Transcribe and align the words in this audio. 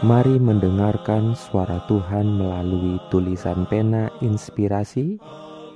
Mari 0.00 0.40
mendengarkan 0.40 1.36
suara 1.36 1.84
Tuhan 1.84 2.24
melalui 2.24 2.96
tulisan 3.12 3.68
pena 3.68 4.08
inspirasi 4.24 5.20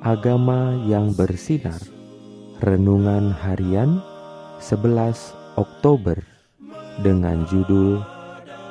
agama 0.01 0.73
yang 0.89 1.13
bersinar. 1.13 1.77
Renungan 2.65 3.37
harian 3.37 4.01
11 4.65 5.61
Oktober 5.61 6.25
dengan 7.05 7.45
judul 7.53 8.01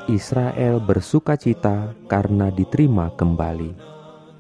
Israel 0.10 0.82
bersukacita 0.82 1.94
karena 2.10 2.50
diterima 2.50 3.14
kembali. 3.14 3.78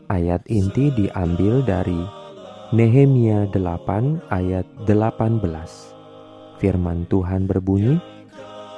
Ayat 0.09 0.41
inti 0.49 0.89
diambil 0.97 1.61
dari 1.61 2.01
Nehemia 2.73 3.45
8 3.53 4.33
ayat 4.33 4.65
18. 4.89 6.57
Firman 6.57 7.05
Tuhan 7.05 7.45
berbunyi, 7.45 8.01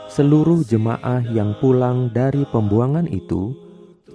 seluruh 0.09 0.65
jemaah 0.65 1.21
yang 1.33 1.55
pulang 1.59 2.09
dari 2.13 2.45
pembuangan 2.49 3.07
itu 3.09 3.53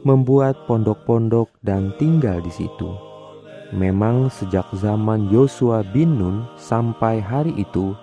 membuat 0.07 0.65
pondok-pondok 0.65 1.51
dan 1.61 1.93
tinggal 2.01 2.41
di 2.41 2.53
situ. 2.53 3.11
Memang 3.71 4.35
sejak 4.35 4.67
zaman 4.75 5.31
Yosua 5.31 5.87
bin 5.95 6.19
Nun 6.19 6.43
sampai 6.59 7.23
hari 7.23 7.55
itu, 7.55 7.95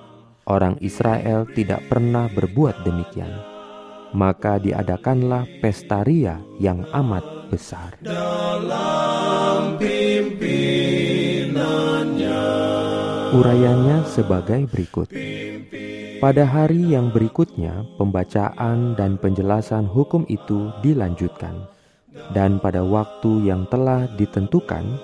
orang 0.47 0.79
Israel 0.79 1.43
tidak 1.51 1.83
pernah 1.91 2.31
berbuat 2.31 2.87
demikian. 2.87 3.35
Maka 4.15 4.63
diadakanlah 4.63 5.43
pesta 5.59 6.07
ria 6.07 6.39
yang 6.63 6.87
amat 6.95 7.51
besar. 7.51 7.99
Dalam 7.99 9.75
pimpinannya 9.75 12.39
Urayanya 13.35 14.07
sebagai 14.07 14.63
berikut. 14.71 15.11
Pada 16.17 16.49
hari 16.49 16.97
yang 16.97 17.13
berikutnya, 17.13 17.85
pembacaan 18.01 18.97
dan 18.97 19.21
penjelasan 19.21 19.85
hukum 19.85 20.25
itu 20.25 20.73
dilanjutkan. 20.81 21.53
Dan 22.33 22.57
pada 22.57 22.81
waktu 22.81 23.45
yang 23.45 23.69
telah 23.69 24.09
ditentukan, 24.17 24.97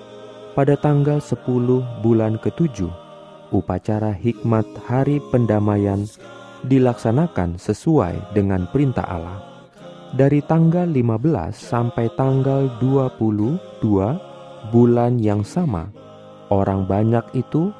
pada 0.58 0.74
tanggal 0.74 1.22
10 1.22 1.86
bulan 2.02 2.34
ketujuh, 2.42 2.90
upacara 3.54 4.10
hikmat 4.10 4.66
hari 4.90 5.22
pendamaian 5.30 6.02
dilaksanakan 6.66 7.62
sesuai 7.62 8.34
dengan 8.34 8.66
perintah 8.74 9.06
Allah. 9.06 9.38
Dari 10.18 10.42
tanggal 10.42 10.90
15 10.90 11.54
sampai 11.54 12.10
tanggal 12.18 12.66
22 12.82 14.74
bulan 14.74 15.22
yang 15.22 15.46
sama, 15.46 15.94
orang 16.50 16.82
banyak 16.90 17.22
itu 17.38 17.70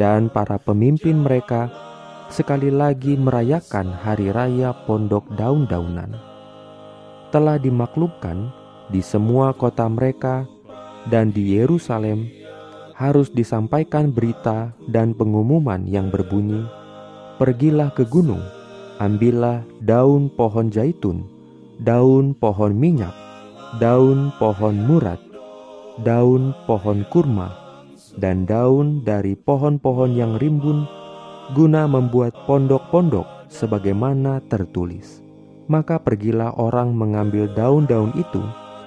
dan 0.00 0.32
para 0.32 0.56
pemimpin 0.56 1.20
mereka 1.20 1.68
sekali 2.30 2.70
lagi 2.70 3.18
merayakan 3.18 3.90
hari 3.90 4.30
raya 4.30 4.70
pondok 4.86 5.26
daun-daunan. 5.34 6.14
Telah 7.34 7.58
dimaklumkan 7.58 8.54
di 8.90 9.02
semua 9.02 9.50
kota 9.50 9.86
mereka 9.90 10.46
dan 11.10 11.34
di 11.34 11.58
Yerusalem 11.58 12.30
harus 12.94 13.30
disampaikan 13.34 14.14
berita 14.14 14.70
dan 14.86 15.10
pengumuman 15.14 15.82
yang 15.90 16.08
berbunyi, 16.08 16.62
Pergilah 17.40 17.88
ke 17.96 18.04
gunung, 18.04 18.44
ambillah 19.00 19.64
daun 19.80 20.28
pohon 20.28 20.68
zaitun, 20.68 21.24
daun 21.80 22.36
pohon 22.36 22.76
minyak, 22.76 23.16
daun 23.80 24.28
pohon 24.36 24.76
murad, 24.76 25.16
daun 26.04 26.52
pohon 26.68 27.00
kurma, 27.08 27.48
dan 28.20 28.44
daun 28.44 29.00
dari 29.00 29.32
pohon-pohon 29.40 30.12
yang 30.12 30.36
rimbun 30.36 30.84
guna 31.50 31.90
membuat 31.90 32.46
pondok-pondok 32.46 33.50
sebagaimana 33.50 34.38
tertulis. 34.46 35.18
Maka 35.70 36.02
pergilah 36.02 36.54
orang 36.58 36.94
mengambil 36.94 37.50
daun-daun 37.50 38.14
itu, 38.18 38.42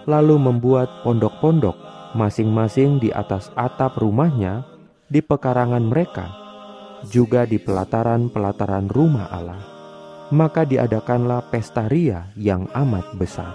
lalu 0.07 0.35
membuat 0.40 1.03
pondok-pondok 1.03 1.75
masing-masing 2.16 3.00
di 3.00 3.12
atas 3.12 3.51
atap 3.56 4.00
rumahnya, 4.00 4.68
di 5.07 5.19
pekarangan 5.24 5.84
mereka, 5.84 6.28
juga 7.07 7.44
di 7.47 7.59
pelataran-pelataran 7.59 8.88
rumah 8.91 9.28
Allah. 9.31 9.63
Maka 10.34 10.66
diadakanlah 10.66 11.51
pesta 11.51 11.85
ria 11.88 12.31
yang 12.40 12.68
amat 12.74 13.16
besar. 13.16 13.53